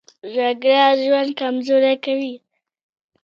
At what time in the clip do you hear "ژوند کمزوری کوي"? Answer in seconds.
1.03-2.33